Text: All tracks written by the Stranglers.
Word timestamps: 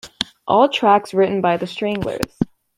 All 0.47 0.67
tracks 0.67 1.13
written 1.13 1.41
by 1.41 1.57
the 1.57 1.67
Stranglers. 1.67 2.39